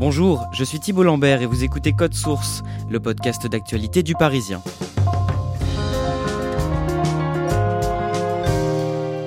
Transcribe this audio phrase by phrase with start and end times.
[0.00, 4.62] Bonjour, je suis Thibault Lambert et vous écoutez Code Source, le podcast d'actualité du Parisien.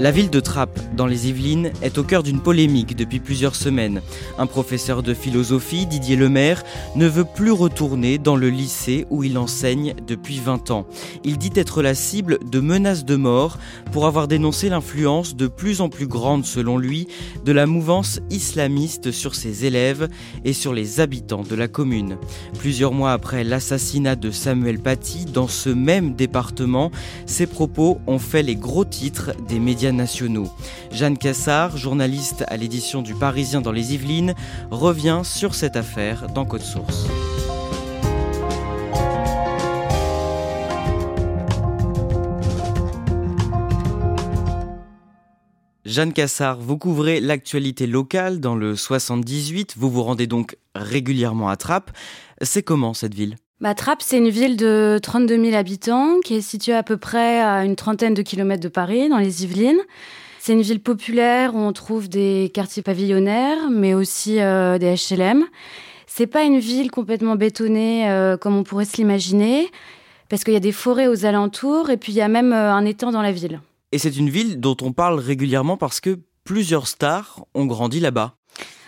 [0.04, 4.02] La ville de Trappes, dans les Yvelines, est au cœur d'une polémique depuis plusieurs semaines.
[4.38, 6.66] Un professeur de philosophie, Didier Lemaire,
[6.98, 10.86] ne veut plus retourner dans le lycée où il enseigne depuis 20 ans.
[11.24, 13.58] Il dit être la cible de menaces de mort
[13.94, 17.08] pour avoir dénoncé l'influence de plus en plus grande, selon lui,
[17.46, 20.10] de la mouvance islamiste sur ses élèves
[20.44, 22.18] et sur les habitants de la commune.
[22.60, 26.92] Plusieurs mois après l'assassinat de Samuel Paty dans ce même département,
[27.26, 29.93] ses propos ont fait les gros titres des médias
[30.92, 34.34] Jeanne Cassard, journaliste à l'édition du Parisien dans les Yvelines,
[34.72, 37.08] revient sur cette affaire dans Code Source.
[45.86, 51.56] Jeanne Cassard, vous couvrez l'actualité locale dans le 78, vous vous rendez donc régulièrement à
[51.56, 51.92] Trappes.
[52.42, 53.36] C'est comment cette ville?
[53.62, 57.40] Bah, Trappes, c'est une ville de 32 000 habitants qui est située à peu près
[57.42, 59.82] à une trentaine de kilomètres de Paris, dans les Yvelines.
[60.40, 65.46] C'est une ville populaire où on trouve des quartiers pavillonnaires, mais aussi euh, des HLM.
[66.06, 69.72] C'est pas une ville complètement bétonnée euh, comme on pourrait se l'imaginer,
[70.28, 72.74] parce qu'il y a des forêts aux alentours et puis il y a même euh,
[72.74, 73.62] un étang dans la ville.
[73.94, 78.36] Et c'est une ville dont on parle régulièrement parce que plusieurs stars ont grandi là-bas.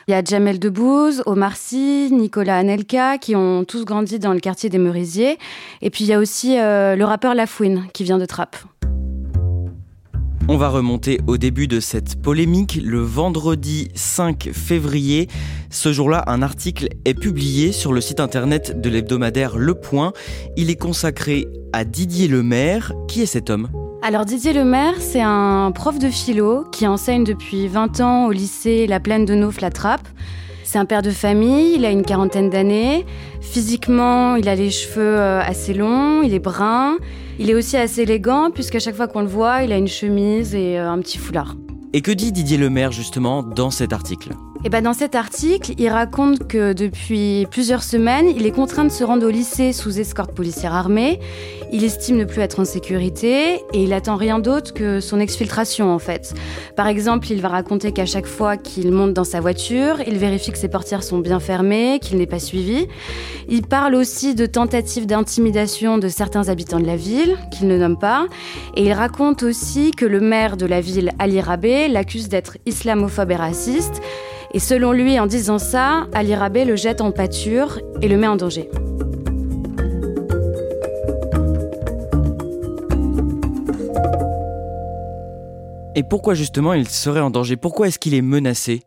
[0.08, 4.40] Il y a Jamel Debbouze, Omar Sy, Nicolas Anelka, qui ont tous grandi dans le
[4.40, 5.40] quartier des Merisiers.
[5.82, 8.58] Et puis il y a aussi euh, le rappeur Lafouine, qui vient de Trappes.
[10.48, 15.28] On va remonter au début de cette polémique, le vendredi 5 février.
[15.72, 20.14] Ce jour-là, un article est publié sur le site internet de l'hebdomadaire Le Point.
[20.56, 22.94] Il est consacré à Didier Lemaire.
[23.08, 23.70] Qui est cet homme?
[24.06, 28.86] Alors Didier Lemaire, c'est un prof de philo qui enseigne depuis 20 ans au lycée
[28.86, 30.08] La Plaine de Nauf-la-Trappe.
[30.64, 33.04] C'est un père de famille, il a une quarantaine d'années.
[33.42, 36.98] Physiquement, il a les cheveux euh, assez longs, il est brun.
[37.40, 40.54] Il est aussi assez élégant puisqu'à chaque fois qu'on le voit, il a une chemise
[40.54, 41.56] et euh, un petit foulard.
[41.94, 44.34] Et que dit Didier Lemaire justement dans cet article?
[44.66, 48.90] Et ben dans cet article, il raconte que depuis plusieurs semaines, il est contraint de
[48.90, 51.20] se rendre au lycée sous escorte policière armée.
[51.72, 55.94] Il estime ne plus être en sécurité et il attend rien d'autre que son exfiltration
[55.94, 56.34] en fait.
[56.76, 60.52] Par exemple, il va raconter qu'à chaque fois qu'il monte dans sa voiture, il vérifie
[60.52, 62.88] que ses portières sont bien fermées, qu'il n'est pas suivi.
[63.48, 68.00] Il parle aussi de tentatives d'intimidation de certains habitants de la ville, qu'il ne nomme
[68.00, 68.26] pas.
[68.76, 73.30] Et il raconte aussi que le maire de la ville, Ali Rabé, l'accuse d'être islamophobe
[73.30, 74.02] et raciste.
[74.56, 78.26] Et selon lui, en disant ça, Ali Rabé le jette en pâture et le met
[78.26, 78.70] en danger.
[85.96, 87.58] Et pourquoi justement il serait en danger?
[87.58, 88.84] Pourquoi est-ce qu'il est menacé?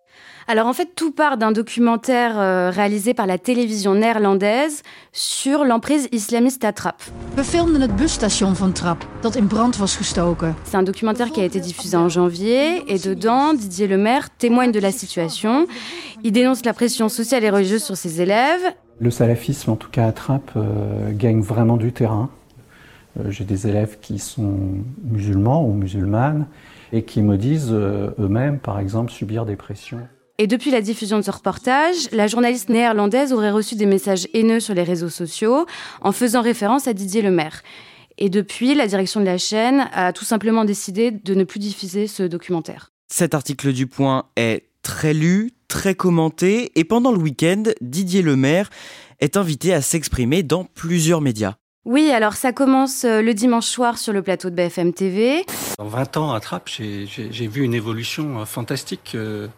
[0.49, 4.83] Alors en fait, tout part d'un documentaire euh, réalisé par la télévision néerlandaise
[5.13, 7.11] sur l'emprise islamiste à Trappes.
[7.37, 10.55] We filmden het busstation van Trappes dat in brand was gestoken.
[10.65, 14.81] C'est un documentaire qui a été diffusé en janvier et dedans, Didier Lemaire témoigne de
[14.81, 15.67] la situation.
[16.25, 18.75] Il dénonce la pression sociale et religieuse sur ses élèves.
[19.01, 22.31] Le salafisme, en tout cas à Trappes, euh, gagne vraiment du terrain.
[23.21, 24.59] Euh, J'ai des élèves qui sont
[25.05, 26.47] musulmans ou musulmanes
[26.93, 30.01] et qui me disent euh, eux-mêmes, par exemple, subir des pressions.
[30.41, 34.61] Et depuis la diffusion de ce reportage, la journaliste néerlandaise aurait reçu des messages haineux
[34.61, 35.67] sur les réseaux sociaux
[36.01, 37.63] en faisant référence à Didier Lemaire.
[38.19, 42.07] Et depuis, la direction de la chaîne a tout simplement décidé de ne plus diffuser
[42.07, 42.93] ce documentaire.
[43.09, 48.71] Cet article du Point est très lu, très commenté, et pendant le week-end, Didier Lemaire
[49.19, 51.55] est invité à s'exprimer dans plusieurs médias.
[51.91, 55.47] Oui, alors ça commence euh, le dimanche soir sur le plateau de BFM TV.
[55.79, 59.49] En 20 ans à Trappes, j'ai vu une évolution euh, fantastique euh,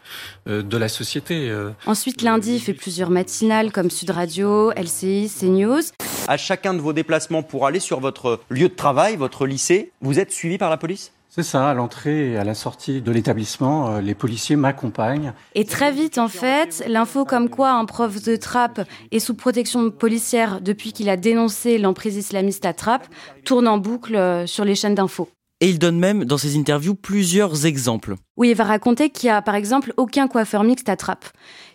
[0.47, 1.53] de la société.
[1.87, 5.83] Ensuite, lundi, il fait plusieurs matinales comme Sud Radio, LCI, CNews.
[6.29, 10.21] À chacun de vos déplacements pour aller sur votre lieu de travail, votre lycée, vous
[10.21, 11.11] êtes suivi par la police?
[11.31, 15.33] C'est ça, à l'entrée et à la sortie de l'établissement, euh, les policiers m'accompagnent.
[15.55, 18.81] Et très vite, en fait, l'info comme quoi un prof de Trappes
[19.13, 23.07] est sous protection policière depuis qu'il a dénoncé l'emprise islamiste à Trappes
[23.45, 25.29] tourne en boucle euh, sur les chaînes d'infos.
[25.63, 28.15] Et il donne même dans ses interviews plusieurs exemples.
[28.39, 31.27] Oui, il va raconter qu'il y a par exemple aucun coiffeur mixte à Trappes.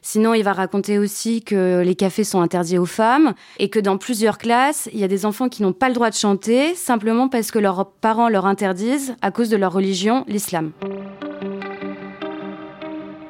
[0.01, 3.99] Sinon, il va raconter aussi que les cafés sont interdits aux femmes et que dans
[3.99, 7.29] plusieurs classes, il y a des enfants qui n'ont pas le droit de chanter simplement
[7.29, 10.71] parce que leurs parents leur interdisent à cause de leur religion, l'islam.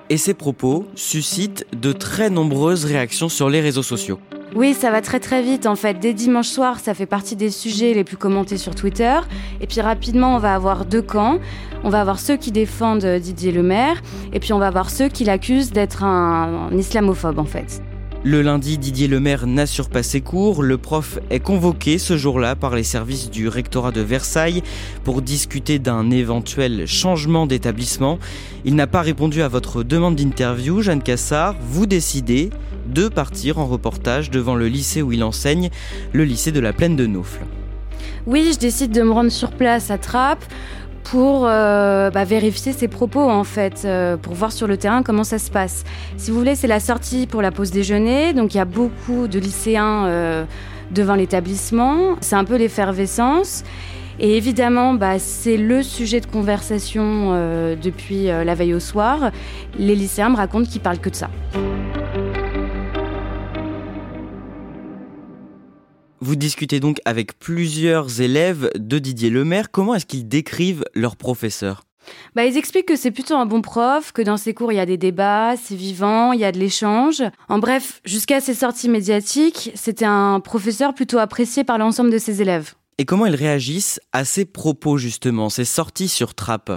[0.09, 4.19] Et ces propos suscitent de très nombreuses réactions sur les réseaux sociaux.
[4.53, 5.99] Oui, ça va très très vite en fait.
[5.99, 9.19] Dès dimanche soir, ça fait partie des sujets les plus commentés sur Twitter.
[9.59, 11.39] Et puis rapidement, on va avoir deux camps.
[11.83, 14.01] On va avoir ceux qui défendent Didier Lemaire
[14.33, 17.81] et puis on va avoir ceux qui l'accusent d'être un, islamophobe en fait.
[18.23, 20.63] Le lundi, Didier Lemaire n'assure pas ses cours.
[20.63, 24.63] Le prof est convoqué ce jour-là par les services du rectorat de Versailles
[25.03, 28.17] pour discuter d'un éventuel changement d'établissement.
[28.63, 31.55] Il n'a pas répondu à votre demande d'interview, Jeanne Cassard.
[31.69, 32.49] Vous décidez
[32.85, 35.69] de partir en reportage devant le lycée où il enseigne,
[36.13, 37.45] le lycée de la Plaine de Naufle.
[38.27, 40.45] Oui, je décide de me rendre sur place à Trappes
[41.05, 45.23] pour euh, bah, vérifier ses propos en fait, euh, pour voir sur le terrain comment
[45.23, 45.83] ça se passe.
[46.17, 49.27] Si vous voulez, c'est la sortie pour la pause déjeuner, donc il y a beaucoup
[49.27, 50.45] de lycéens euh,
[50.91, 52.15] devant l'établissement.
[52.21, 53.63] C'est un peu l'effervescence.
[54.17, 57.31] Et évidemment, bah, c'est le sujet de conversation
[57.75, 59.31] depuis la veille au soir.
[59.77, 61.29] Les lycéens me racontent qu'ils parlent que de ça.
[66.21, 69.69] Vous discutez donc avec plusieurs élèves de Didier Lemaire.
[69.69, 71.83] Comment est-ce qu'ils décrivent leur professeur?
[72.35, 74.79] Bah, ils expliquent que c'est plutôt un bon prof, que dans ses cours il y
[74.79, 77.21] a des débats, c'est vivant, il y a de l'échange.
[77.49, 82.41] En bref, jusqu'à ses sorties médiatiques, c'était un professeur plutôt apprécié par l'ensemble de ses
[82.41, 82.75] élèves.
[82.97, 86.71] Et comment ils réagissent à ses propos justement, ses sorties sur Trappe?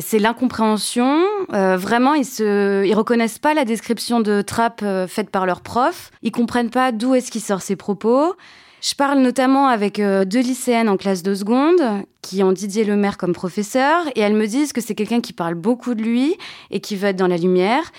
[0.00, 1.22] C'est l'incompréhension.
[1.52, 5.60] Euh, vraiment, ils se, ils reconnaissent pas la description de Trappe euh, faite par leur
[5.60, 6.10] prof.
[6.22, 8.34] Ils comprennent pas d'où est-ce qu'il sort ses propos.
[8.80, 11.80] Je parle notamment avec euh, deux lycéennes en classe de seconde
[12.20, 15.54] qui ont Didier Lemaire comme professeur et elles me disent que c'est quelqu'un qui parle
[15.54, 16.36] beaucoup de lui
[16.70, 17.92] et qui veut être dans la lumière.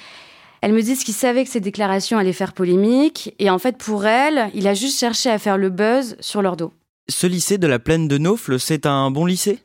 [0.62, 4.06] Elles me disent qu'ils savaient que ces déclarations allaient faire polémique et en fait pour
[4.06, 6.74] elles, il a juste cherché à faire le buzz sur leur dos.
[7.10, 9.60] Ce lycée de la plaine de Naufle, c'est un bon lycée?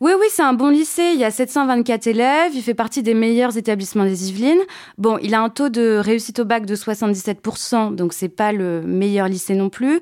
[0.00, 1.10] Oui, oui, c'est un bon lycée.
[1.14, 2.52] Il y a 724 élèves.
[2.54, 4.62] Il fait partie des meilleurs établissements des Yvelines.
[4.96, 8.82] Bon, il a un taux de réussite au bac de 77%, donc c'est pas le
[8.82, 10.00] meilleur lycée non plus.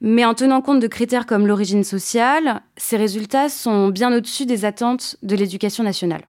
[0.00, 4.64] Mais en tenant compte de critères comme l'origine sociale, ces résultats sont bien au-dessus des
[4.64, 6.22] attentes de l'éducation nationale.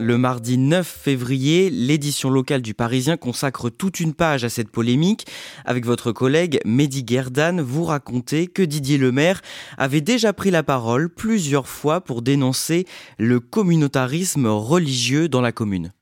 [0.00, 5.24] Le mardi 9 février, l'édition locale du Parisien consacre toute une page à cette polémique.
[5.64, 9.40] Avec votre collègue Mehdi Gerdan, vous racontez que Didier Lemaire
[9.78, 12.86] avait déjà pris la parole plusieurs fois pour dénoncer
[13.18, 15.92] le communautarisme religieux dans la commune.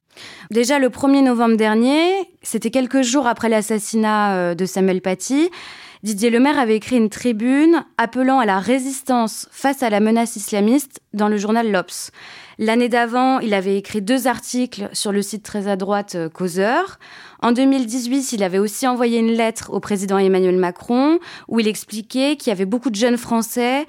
[0.50, 2.12] Déjà le 1er novembre dernier,
[2.42, 5.50] c'était quelques jours après l'assassinat euh, de Samuel Paty,
[6.02, 11.00] Didier Lemaire avait écrit une tribune appelant à la résistance face à la menace islamiste
[11.14, 12.10] dans le journal L'Obs.
[12.58, 16.98] L'année d'avant, il avait écrit deux articles sur le site très à droite euh, Causeur.
[17.40, 22.34] En 2018, il avait aussi envoyé une lettre au président Emmanuel Macron où il expliquait
[22.34, 23.86] qu'il y avait beaucoup de jeunes Français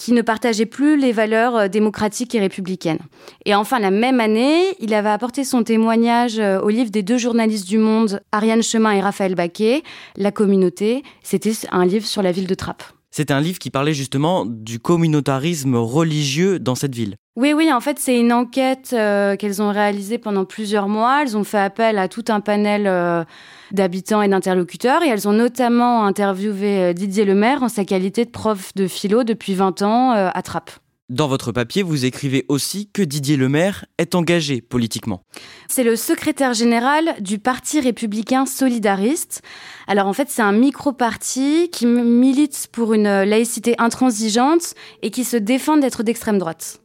[0.00, 3.00] qui ne partageait plus les valeurs euh, démocratiques et républicaines.
[3.44, 7.18] Et enfin, la même année, il avait apporté son témoignage euh, au livre des deux
[7.18, 9.82] journalistes du Monde, Ariane Chemin et Raphaël Baquet,
[10.16, 11.02] La communauté.
[11.22, 12.82] C'était un livre sur la ville de Trappes.
[13.10, 17.16] C'est un livre qui parlait justement du communautarisme religieux dans cette ville.
[17.36, 21.22] Oui, oui, en fait, c'est une enquête euh, qu'elles ont réalisée pendant plusieurs mois.
[21.22, 23.24] Elles ont fait appel à tout un panel euh,
[23.72, 28.30] d'habitants et d'interlocuteurs et elles ont notamment interviewé euh, Didier Lemaire en sa qualité de
[28.30, 30.72] prof de philo depuis 20 ans à Trappes.
[31.10, 35.24] Dans votre papier, vous écrivez aussi que Didier Lemaire est engagé politiquement.
[35.66, 39.42] C'est le secrétaire général du Parti républicain solidariste.
[39.88, 45.36] Alors en fait, c'est un micro-parti qui milite pour une laïcité intransigeante et qui se
[45.36, 46.80] défend d'être d'extrême droite.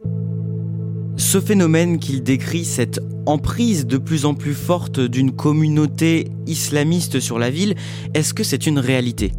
[1.17, 7.39] Ce phénomène qu'il décrit, cette emprise de plus en plus forte d'une communauté islamiste sur
[7.39, 7.75] la ville,
[8.13, 9.31] est-ce que c'est une réalité?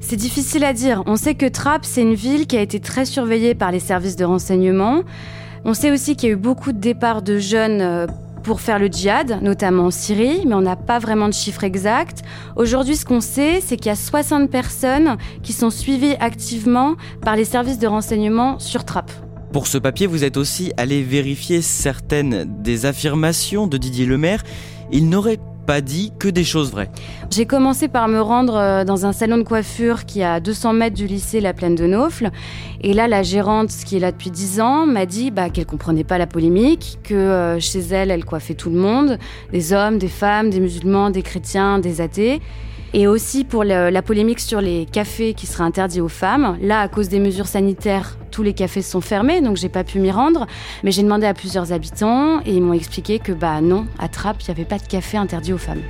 [0.00, 1.04] C'est difficile à dire.
[1.06, 4.16] On sait que Trappes, c'est une ville qui a été très surveillée par les services
[4.16, 5.02] de renseignement.
[5.64, 8.06] On sait aussi qu'il y a eu beaucoup de départs de jeunes euh,
[8.42, 12.22] pour faire le djihad, notamment en Syrie, mais on n'a pas vraiment de chiffres exacts.
[12.56, 17.36] Aujourd'hui, ce qu'on sait, c'est qu'il y a 60 personnes qui sont suivies activement par
[17.36, 19.29] les services de renseignement sur Trappes.
[19.52, 24.44] Pour ce papier, vous êtes aussi allé vérifier certaines des affirmations de Didier Lemaire.
[24.92, 26.88] Il n'aurait pas dit que des choses vraies.
[27.30, 30.72] J'ai commencé par me rendre euh, dans un salon de coiffure qui est à 200
[30.74, 32.30] mètres du lycée La Plaine de Naufle.
[32.80, 36.04] Et là, la gérante, qui est là depuis 10 ans, m'a dit bah, qu'elle comprenait
[36.04, 39.18] pas la polémique, que euh, chez elle, elle coiffait tout le monde,
[39.52, 42.40] des hommes, des femmes, des musulmans, des chrétiens, des athées.
[42.92, 46.58] Et aussi pour la polémique sur les cafés qui seraient interdits aux femmes.
[46.60, 50.00] Là, à cause des mesures sanitaires, tous les cafés sont fermés, donc j'ai pas pu
[50.00, 50.46] m'y rendre.
[50.82, 54.42] Mais j'ai demandé à plusieurs habitants et ils m'ont expliqué que bah non, à Trappes,
[54.42, 55.82] il n'y avait pas de café interdit aux femmes.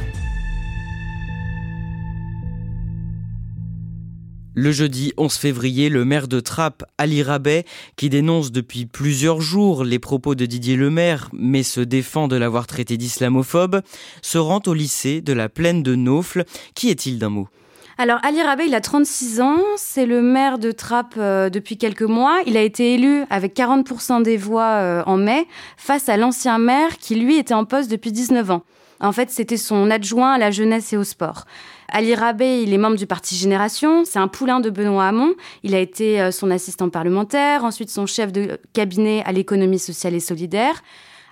[4.62, 7.64] Le jeudi 11 février, le maire de Trappes, Ali Rabet,
[7.96, 12.66] qui dénonce depuis plusieurs jours les propos de Didier Lemaire, mais se défend de l'avoir
[12.66, 13.80] traité d'islamophobe,
[14.20, 16.44] se rend au lycée de la plaine de Naufle.
[16.74, 17.48] Qui est-il d'un mot?
[17.96, 22.02] Alors Ali Rabet, il a 36 ans, c'est le maire de Trappes euh, depuis quelques
[22.02, 22.40] mois.
[22.44, 25.46] Il a été élu avec 40% des voix euh, en mai
[25.78, 28.62] face à l'ancien maire qui lui était en poste depuis 19 ans.
[29.00, 31.44] En fait, c'était son adjoint à la jeunesse et au sport.
[31.88, 34.04] Ali Rabé, il est membre du parti Génération.
[34.04, 35.34] C'est un poulain de Benoît Hamon.
[35.62, 40.14] Il a été euh, son assistant parlementaire, ensuite son chef de cabinet à l'économie sociale
[40.14, 40.82] et solidaire.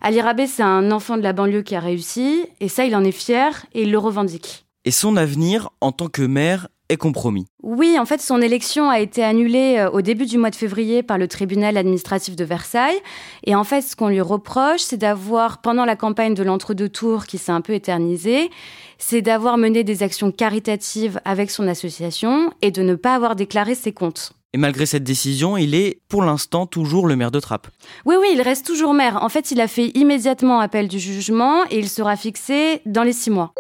[0.01, 3.05] Ali Rabé, c'est un enfant de la banlieue qui a réussi, et ça, il en
[3.05, 4.65] est fier et il le revendique.
[4.85, 7.47] Et son avenir en tant que maire est compromis.
[7.63, 11.03] Oui, en fait, son élection a été annulée euh, au début du mois de février
[11.03, 12.99] par le tribunal administratif de Versailles.
[13.45, 17.27] Et en fait, ce qu'on lui reproche, c'est d'avoir, pendant la campagne de l'entre-deux tours
[17.27, 18.51] qui s'est un peu éternisée,
[18.99, 23.75] c'est d'avoir mené des actions caritatives avec son association et de ne pas avoir déclaré
[23.75, 24.33] ses comptes.
[24.55, 27.69] Et malgré cette décision, il est pour l'instant toujours le maire de Trappes.
[28.07, 29.23] Oui, oui, il reste toujours maire.
[29.23, 33.13] En fait, il a fait immédiatement appel du jugement et il sera fixé dans les
[33.13, 33.53] six mois.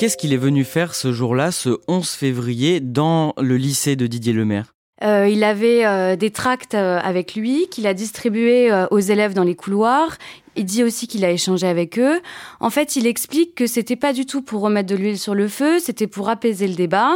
[0.00, 4.32] Qu'est-ce qu'il est venu faire ce jour-là, ce 11 février, dans le lycée de Didier
[4.32, 4.72] Lemaire?
[5.04, 9.44] Euh, il avait euh, des tracts euh, avec lui qu'il a distribués aux élèves dans
[9.44, 10.16] les couloirs.
[10.56, 12.18] Il dit aussi qu'il a échangé avec eux.
[12.60, 15.48] En fait, il explique que c'était pas du tout pour remettre de l'huile sur le
[15.48, 17.10] feu, c'était pour apaiser le débat.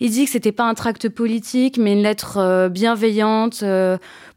[0.00, 3.62] Il dit que c'était pas un tract politique, mais une lettre bienveillante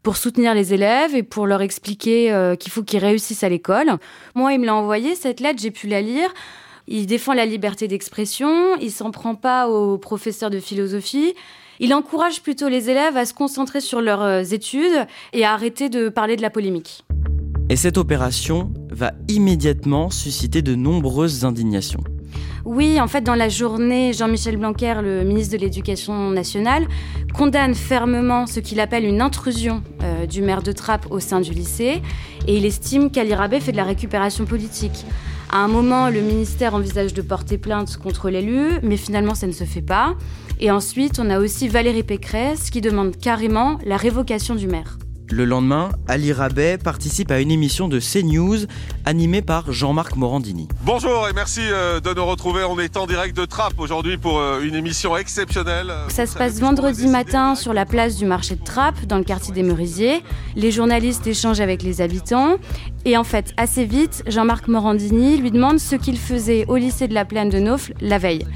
[0.04, 3.98] pour soutenir les élèves et pour leur expliquer qu'il faut qu'ils réussissent à l'école.
[4.36, 6.32] Moi, il me l'a envoyé cette lettre, j'ai pu la lire.
[6.92, 11.34] Il défend la liberté d'expression, il s'en prend pas aux professeurs de philosophie.
[11.78, 15.88] Il encourage plutôt les élèves à se concentrer sur leurs euh, études et à arrêter
[15.88, 17.04] de parler de la polémique.
[17.68, 22.02] Et cette opération va immédiatement susciter de nombreuses indignations.
[22.64, 26.88] Oui, en fait, dans la journée, Jean-Michel Blanquer, le ministre de l'Éducation nationale,
[27.32, 31.52] condamne fermement ce qu'il appelle une intrusion euh, du maire de Trappes au sein du
[31.52, 32.02] lycée
[32.48, 35.04] et il estime qu'Ali Rabet fait de la récupération politique.
[35.52, 39.52] À un moment, le ministère envisage de porter plainte contre l'élu, mais finalement, ça ne
[39.52, 40.14] se fait pas.
[40.60, 44.96] Et ensuite, on a aussi Valérie Pécresse qui demande carrément la révocation du maire.
[45.32, 48.66] Le lendemain, Ali Rabet participe à une émission de CNews
[49.04, 50.66] animée par Jean-Marc Morandini.
[50.82, 52.64] Bonjour et merci euh, de nous retrouver.
[52.64, 55.92] On est en direct de Trappes aujourd'hui pour euh, une émission exceptionnelle.
[56.08, 59.54] Ça se passe vendredi matin sur la place du marché de Trappes, dans le quartier
[59.54, 60.24] des Merisiers.
[60.56, 62.56] Les journalistes échangent avec les habitants.
[63.04, 67.14] Et en fait, assez vite, Jean-Marc Morandini lui demande ce qu'il faisait au lycée de
[67.14, 68.46] la Plaine de Naufle la veille.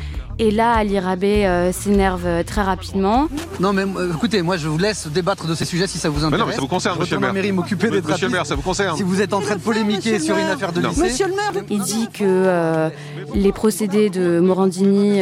[0.41, 3.29] Et là, Ali Rabé euh, s'énerve euh, très rapidement.
[3.61, 6.25] Non, mais euh, écoutez, moi je vous laisse débattre de ces sujets si ça vous
[6.25, 6.33] intéresse.
[6.33, 7.33] Mais non, mais ça vous concerne, monsieur le maire.
[7.33, 8.97] mairie m'occuper d'être Monsieur le maire, ça vous concerne.
[8.97, 11.03] Si vous êtes en train de polémiquer sur une affaire de lycée.
[11.03, 12.91] Monsieur le maire Il dit que
[13.35, 15.21] les procédés de Morandini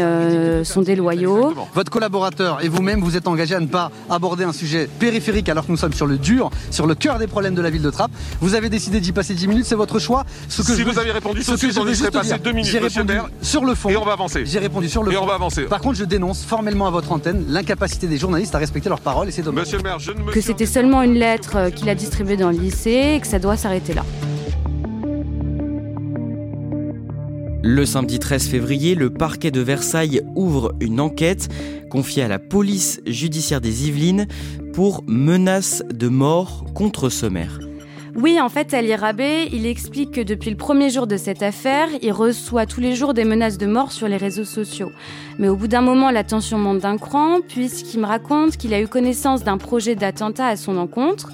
[0.64, 1.52] sont déloyaux.
[1.74, 5.66] Votre collaborateur et vous-même, vous êtes engagé à ne pas aborder un sujet périphérique alors
[5.66, 7.90] que nous sommes sur le dur, sur le cœur des problèmes de la ville de
[7.90, 8.12] Trappes.
[8.40, 10.24] Vous avez décidé d'y passer 10 minutes, c'est votre choix.
[10.48, 13.02] Ce que si vous aviez répondu de suite, on y serait passé 2 minutes, monsieur
[13.02, 13.28] le maire.
[13.42, 13.90] Sur le fond.
[13.90, 14.44] Et on va avancer.
[14.46, 15.16] J'ai répondu sur le fond.
[15.18, 18.58] Et on va avancer contre, je dénonce formellement à votre antenne l'incapacité des journalistes à
[18.58, 19.66] respecter leurs paroles et c'est dommage.
[19.66, 22.36] Monsieur le maire, je ne me que c'était seulement une lettre euh, qu'il a distribuée
[22.36, 24.04] dans le lycée et que ça doit s'arrêter là.
[27.64, 31.48] Le samedi 13 février, le parquet de Versailles ouvre une enquête
[31.90, 34.26] confiée à la police judiciaire des Yvelines
[34.72, 37.60] pour menace de mort contre ce maire.
[38.14, 41.88] Oui, en fait, Ali Rabé, il explique que depuis le premier jour de cette affaire,
[42.02, 44.92] il reçoit tous les jours des menaces de mort sur les réseaux sociaux.
[45.38, 48.80] Mais au bout d'un moment, la tension monte d'un cran, puisqu'il me raconte qu'il a
[48.82, 51.30] eu connaissance d'un projet d'attentat à son encontre.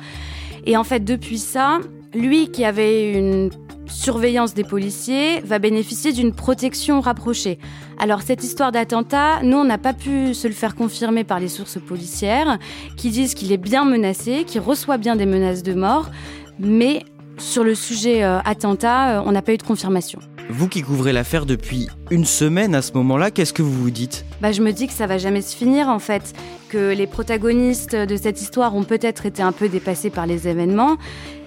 [0.66, 1.80] Et en fait, depuis ça,
[2.14, 3.50] lui qui avait une
[3.86, 7.58] surveillance des policiers va bénéficier d'une protection rapprochée.
[7.98, 11.48] Alors cette histoire d'attentat, nous on n'a pas pu se le faire confirmer par les
[11.48, 12.58] sources policières
[12.96, 16.10] qui disent qu'il est bien menacé, qu'il reçoit bien des menaces de mort,
[16.58, 17.04] mais
[17.38, 20.18] sur le sujet euh, attentat, euh, on n'a pas eu de confirmation.
[20.50, 24.24] Vous qui couvrez l'affaire depuis une semaine à ce moment-là, qu'est-ce que vous vous dites?
[24.40, 26.32] Bah, Je me dis que ça va jamais se finir en fait,
[26.68, 30.96] que les protagonistes de cette histoire ont peut-être été un peu dépassés par les événements.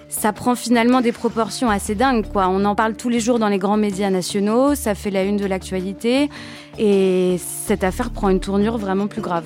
[0.08, 2.48] Ça prend finalement des proportions assez dingues, quoi.
[2.48, 5.38] On en parle tous les jours dans les grands médias nationaux, ça fait la une
[5.38, 6.28] de l'actualité,
[6.78, 9.44] et cette affaire prend une tournure vraiment plus grave.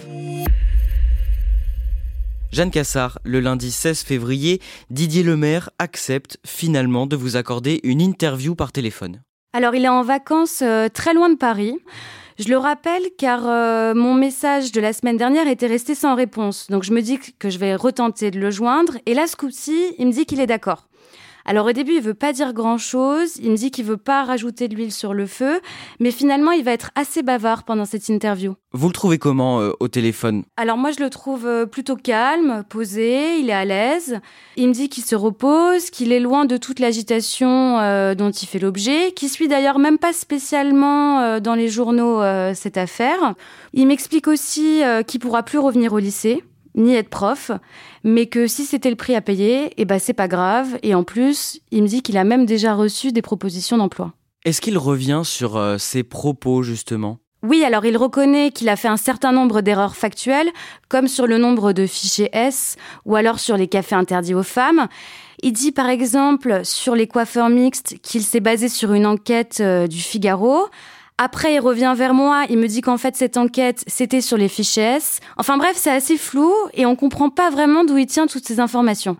[2.53, 4.61] Jeanne Cassard, le lundi 16 février,
[4.91, 9.21] Didier Lemaire accepte finalement de vous accorder une interview par téléphone.
[9.53, 11.77] Alors il est en vacances euh, très loin de Paris.
[12.39, 16.69] Je le rappelle car euh, mon message de la semaine dernière était resté sans réponse.
[16.69, 18.95] Donc je me dis que je vais retenter de le joindre.
[19.07, 20.89] Et là, ce coup-ci, il me dit qu'il est d'accord.
[21.49, 24.67] Alors au début, il veut pas dire grand-chose, il me dit qu'il veut pas rajouter
[24.67, 25.61] de l'huile sur le feu,
[26.01, 28.57] mais finalement, il va être assez bavard pendant cette interview.
[28.73, 30.43] Vous le trouvez comment euh, au téléphone?
[30.57, 34.19] Alors moi, je le trouve euh, plutôt calme, posé, il est à l'aise.
[34.57, 38.47] Il me dit qu'il se repose, qu'il est loin de toute l'agitation euh, dont il
[38.47, 42.23] fait l'objet, qu'il suit d'ailleurs même pas spécialement dans les journaux
[42.55, 43.35] cette affaire.
[43.73, 46.43] Il m'explique aussi qu'il pourra plus revenir au lycée
[46.77, 47.51] ni être prof,
[48.05, 50.79] mais que si c'était le prix à payer, eh ben c'est pas grave.
[50.83, 54.13] Et en plus, il me dit qu'il a même déjà reçu des propositions d'emploi.
[54.45, 57.19] Est-ce qu'il revient sur euh, ses propos justement?
[57.43, 60.51] Oui, alors il reconnaît qu'il a fait un certain nombre d'erreurs factuelles,
[60.89, 64.89] comme sur le nombre de fichiers S ou alors sur les cafés interdits aux femmes.
[65.43, 69.87] Il dit par exemple sur les coiffeurs mixtes qu'il s'est basé sur une enquête euh,
[69.87, 70.67] du Figaro.
[71.19, 74.49] Après, il revient vers moi, il me dit qu'en fait, cette enquête, c'était sur les
[74.49, 75.21] fichiers S.
[75.39, 78.61] Enfin bref, c'est assez flou et on comprend pas vraiment d'où il tient toutes ces
[78.61, 79.17] informations.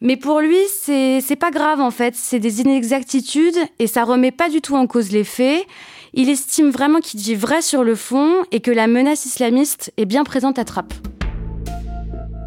[0.00, 4.30] Mais pour lui, c'est, c'est pas grave en fait, c'est des inexactitudes et ça remet
[4.30, 5.66] pas du tout en cause les faits.
[6.14, 10.06] Il estime vraiment qu'il dit vrai sur le fond et que la menace islamiste est
[10.06, 10.94] bien présente à Trappes.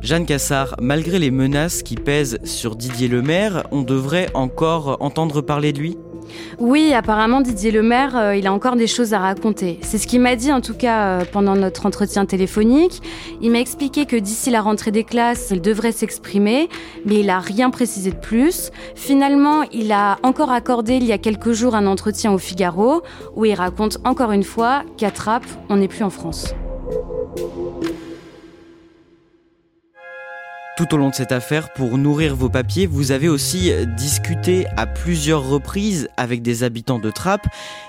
[0.02, 5.74] Jeanne Cassard, malgré les menaces qui pèsent sur Didier Lemaire, on devrait encore entendre parler
[5.74, 5.98] de lui?
[6.60, 9.80] Oui, apparemment Didier Lemaire, euh, il a encore des choses à raconter.
[9.82, 13.02] C'est ce qu'il m'a dit en tout cas euh, pendant notre entretien téléphonique.
[13.42, 16.70] Il m'a expliqué que d'ici la rentrée des classes, il devrait s'exprimer,
[17.06, 18.72] mais il a rien précisé de plus.
[18.96, 23.02] Finalement, il a encore accordé il y a quelques jours un entretien au Figaro
[23.36, 26.54] où il raconte encore une fois qu'à Trappes, on n'est plus en France.
[30.78, 34.86] Tout au long de cette affaire, pour nourrir vos papiers, vous avez aussi discuté à
[34.86, 37.48] plusieurs reprises avec des habitants de Trappes.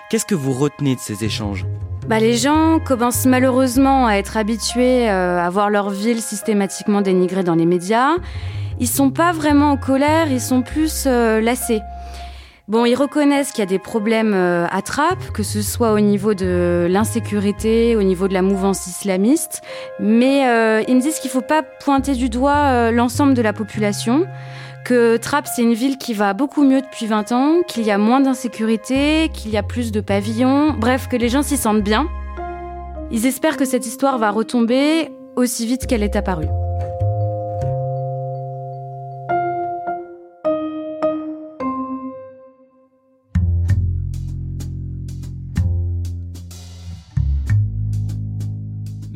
[0.09, 1.67] Qu'est-ce que vous retenez de ces échanges?
[2.07, 7.43] Bah, les gens commencent malheureusement à être habitués euh, à voir leur ville systématiquement dénigrée
[7.43, 8.15] dans les médias.
[8.79, 11.81] Ils sont pas vraiment en colère, ils sont plus euh, lassés.
[12.69, 16.01] Bon, ils reconnaissent qu'il y a des problèmes euh, à Trappes, que ce soit au
[16.01, 19.63] niveau de l'insécurité, au niveau de la mouvance islamiste,
[20.01, 23.43] mais euh, ils me disent qu'il ne faut pas pointer du doigt euh, l'ensemble de
[23.43, 24.27] la population,
[24.85, 27.99] que Trappes c'est une ville qui va beaucoup mieux depuis 20 ans, qu'il y a
[27.99, 32.09] moins d'insécurité, qu'il y a plus de pavillons, bref, que les gens s'y sentent bien.
[33.13, 36.49] Ils espèrent que cette histoire va retomber aussi vite qu'elle est apparue.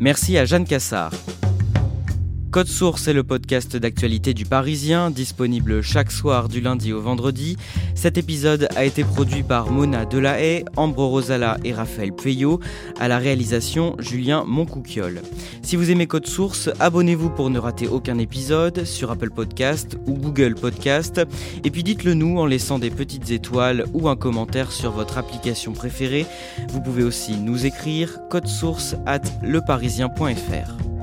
[0.00, 1.12] Merci à Jeanne Cassard.
[2.50, 7.56] Code Source est le podcast d'actualité du Parisien, disponible chaque soir du lundi au vendredi.
[7.94, 12.58] Cet épisode a été produit par Mona Delahaye, Ambre Rosala et Raphaël Pueyo,
[12.98, 15.22] à la réalisation Julien Moncouquiole.
[15.62, 20.14] Si vous aimez Code Source, abonnez-vous pour ne rater aucun épisode sur Apple Podcast ou
[20.14, 21.20] Google Podcast.
[21.62, 25.72] Et puis dites-le nous en laissant des petites étoiles ou un commentaire sur votre application
[25.72, 26.26] préférée.
[26.70, 30.99] Vous pouvez aussi nous écrire code source at leparisien.fr.